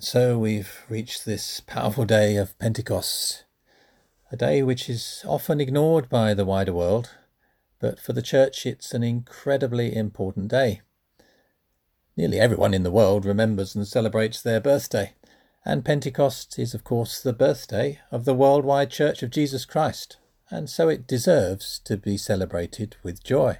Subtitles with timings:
[0.00, 3.44] So we've reached this powerful day of Pentecost,
[4.30, 7.10] a day which is often ignored by the wider world,
[7.80, 10.82] but for the church it's an incredibly important day.
[12.16, 15.14] Nearly everyone in the world remembers and celebrates their birthday,
[15.64, 20.18] and Pentecost is, of course, the birthday of the worldwide Church of Jesus Christ,
[20.50, 23.58] and so it deserves to be celebrated with joy.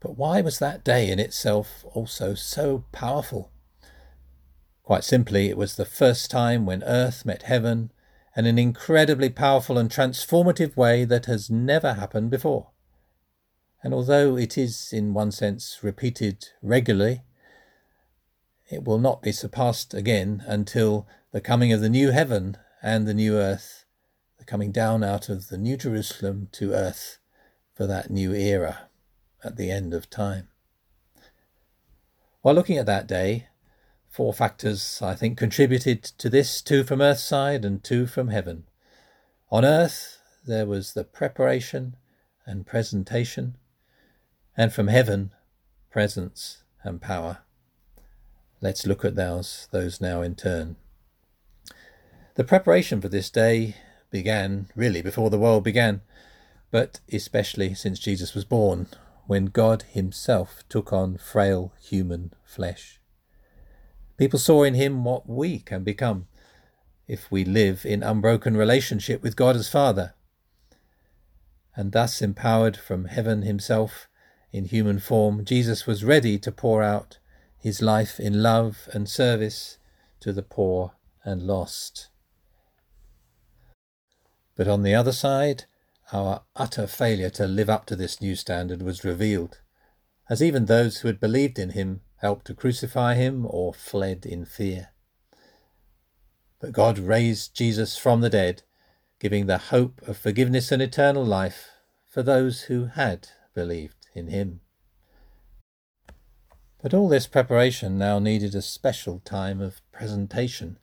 [0.00, 3.52] But why was that day in itself also so powerful?
[4.86, 7.90] Quite simply, it was the first time when earth met heaven
[8.36, 12.70] in an incredibly powerful and transformative way that has never happened before.
[13.82, 17.22] And although it is, in one sense, repeated regularly,
[18.70, 23.14] it will not be surpassed again until the coming of the new heaven and the
[23.14, 23.86] new earth,
[24.38, 27.18] the coming down out of the new Jerusalem to earth
[27.74, 28.88] for that new era
[29.42, 30.46] at the end of time.
[32.42, 33.48] While looking at that day,
[34.16, 38.64] Four factors, I think, contributed to this two from earth's side and two from heaven.
[39.50, 41.96] On earth, there was the preparation
[42.46, 43.58] and presentation,
[44.56, 45.32] and from heaven,
[45.90, 47.40] presence and power.
[48.62, 50.76] Let's look at those, those now in turn.
[52.36, 53.76] The preparation for this day
[54.10, 56.00] began really before the world began,
[56.70, 58.86] but especially since Jesus was born,
[59.26, 62.98] when God Himself took on frail human flesh.
[64.16, 66.26] People saw in him what we can become
[67.06, 70.14] if we live in unbroken relationship with God as Father.
[71.74, 74.08] And thus empowered from heaven himself
[74.52, 77.18] in human form, Jesus was ready to pour out
[77.58, 79.78] his life in love and service
[80.20, 80.92] to the poor
[81.24, 82.08] and lost.
[84.56, 85.64] But on the other side,
[86.12, 89.60] our utter failure to live up to this new standard was revealed,
[90.30, 94.44] as even those who had believed in him helped to crucify him, or fled in
[94.44, 94.88] fear.
[96.60, 98.62] But God raised Jesus from the dead,
[99.18, 101.68] giving the hope of forgiveness and eternal life
[102.08, 104.60] for those who had believed in him.
[106.82, 110.78] But all this preparation now needed a special time of presentation,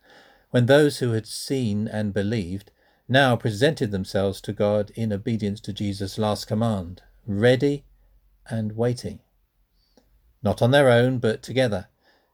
[0.50, 2.70] when those who had seen and believed
[3.08, 7.84] now presented themselves to God in obedience to Jesus' last command, ready
[8.48, 9.20] and waiting
[10.44, 11.88] not on their own, but together,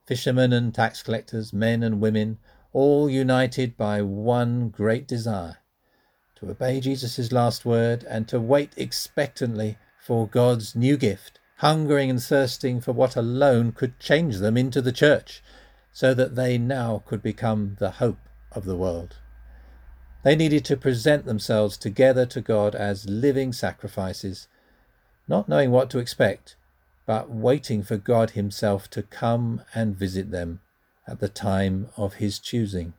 [0.05, 2.37] fishermen and tax collectors, men and women,
[2.73, 5.57] all united by one great desire
[6.41, 12.21] to obey Jesus' last word and to wait expectantly for God's new gift, hungering and
[12.21, 15.43] thirsting for what alone could change them into the church,
[15.93, 18.17] so that they now could become the hope
[18.51, 19.17] of the world.
[20.23, 24.47] They needed to present themselves together to God as living sacrifices,
[25.27, 26.55] not knowing what to expect,
[27.11, 30.61] but waiting for God Himself to come and visit them
[31.05, 32.93] at the time of His choosing.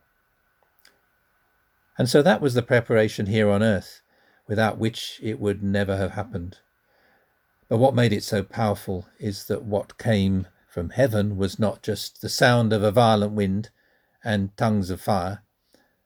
[1.96, 4.02] And so that was the preparation here on earth,
[4.46, 6.58] without which it would never have happened.
[7.70, 12.20] But what made it so powerful is that what came from heaven was not just
[12.20, 13.70] the sound of a violent wind
[14.22, 15.42] and tongues of fire,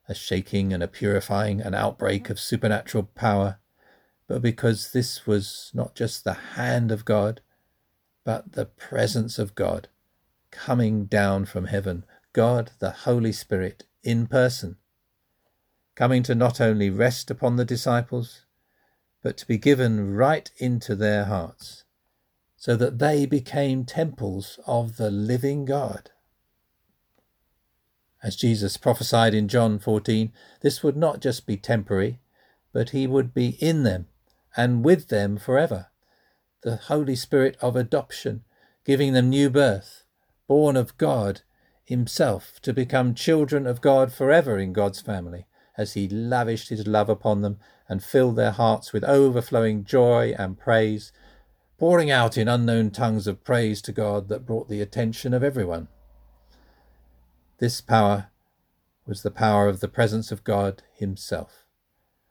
[0.08, 3.58] a shaking and a purifying, an outbreak of supernatural power,
[4.28, 7.40] but because this was not just the hand of God,
[8.26, 9.86] but the presence of God
[10.50, 14.78] coming down from heaven, God the Holy Spirit in person,
[15.94, 18.44] coming to not only rest upon the disciples,
[19.22, 21.84] but to be given right into their hearts,
[22.56, 26.10] so that they became temples of the living God.
[28.24, 30.32] As Jesus prophesied in John 14,
[30.62, 32.18] this would not just be temporary,
[32.72, 34.08] but he would be in them
[34.56, 35.90] and with them forever
[36.62, 38.44] the Holy Spirit of adoption,
[38.84, 40.04] giving them new birth,
[40.46, 41.42] born of God
[41.84, 45.46] Himself, to become children of God forever in God's family,
[45.76, 47.58] as He lavished His love upon them
[47.88, 51.12] and filled their hearts with overflowing joy and praise,
[51.78, 55.88] pouring out in unknown tongues of praise to God that brought the attention of everyone.
[57.58, 58.30] This power
[59.06, 61.65] was the power of the presence of God Himself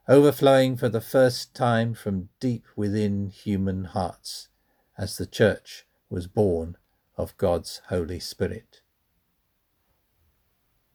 [0.08, 4.50] overflowing for the first time from deep within human hearts,
[4.98, 6.78] as the Church was born
[7.18, 8.82] of God's Holy Spirit.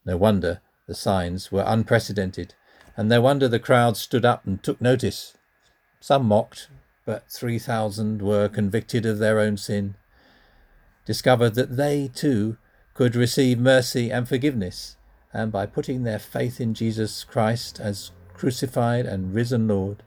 [0.04, 2.54] No wonder the signs were unprecedented,
[2.96, 5.36] and no wonder the crowd stood up and took notice.
[6.00, 6.68] Some mocked,
[7.04, 9.96] but 3,000 were convicted of their own sin,
[11.04, 12.58] discovered that they too
[12.94, 14.96] could receive mercy and forgiveness,
[15.32, 20.02] and by putting their faith in Jesus Christ as crucified and risen Lord,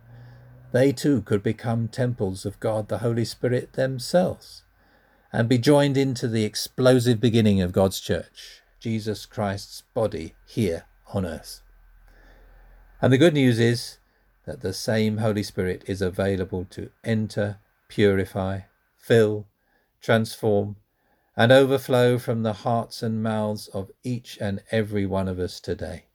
[0.71, 4.63] they too could become temples of God the Holy Spirit themselves
[5.31, 11.27] and be joined into the explosive beginning of God's church, Jesus Christ's body here on
[11.27, 11.61] earth.
[12.99, 13.99] And the good news is
[14.47, 18.61] that the same Holy Spirit is available to enter, purify,
[18.97, 19.45] fill,
[20.01, 20.77] transform,
[21.37, 26.05] and overflow from the hearts and mouths of each and every one of us today.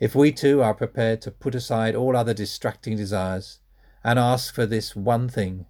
[0.00, 3.60] If we too are prepared to put aside all other distracting desires
[4.02, 5.66] and ask for this one thing,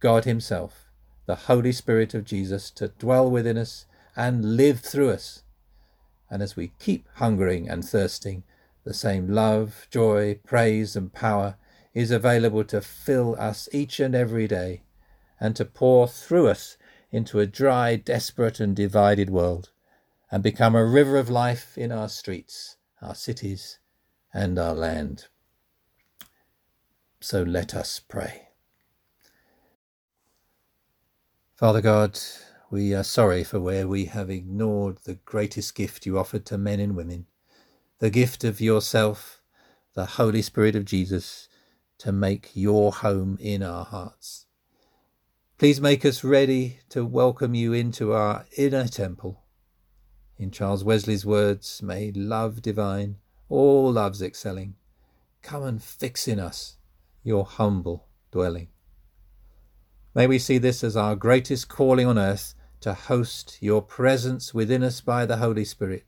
[0.00, 0.90] God Himself,
[1.24, 5.44] the Holy Spirit of Jesus, to dwell within us and live through us.
[6.30, 8.44] And as we keep hungering and thirsting,
[8.84, 11.56] the same love, joy, praise, and power
[11.94, 14.82] is available to fill us each and every day
[15.40, 16.76] and to pour through us
[17.10, 19.70] into a dry, desperate, and divided world
[20.30, 23.78] and become a river of life in our streets, our cities,
[24.32, 25.26] and our land.
[27.20, 28.48] So let us pray.
[31.54, 32.18] Father God,
[32.70, 36.80] we are sorry for where we have ignored the greatest gift you offered to men
[36.80, 37.26] and women,
[38.00, 39.40] the gift of yourself,
[39.94, 41.48] the Holy Spirit of Jesus,
[41.98, 44.46] to make your home in our hearts.
[45.56, 49.43] Please make us ready to welcome you into our inner temple.
[50.36, 53.16] In Charles Wesley's words, may love divine,
[53.48, 54.74] all loves excelling,
[55.42, 56.76] come and fix in us
[57.22, 58.68] your humble dwelling.
[60.14, 64.82] May we see this as our greatest calling on earth to host your presence within
[64.82, 66.04] us by the Holy Spirit,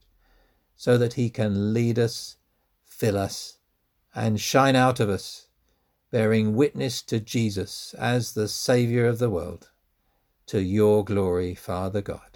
[0.76, 2.36] so that he can lead us,
[2.84, 3.58] fill us,
[4.14, 5.48] and shine out of us
[6.10, 9.70] bearing witness to Jesus as the Saviour of the world,
[10.46, 12.35] to your glory, Father God.